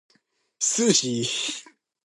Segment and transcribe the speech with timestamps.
[0.57, 1.29] Sushi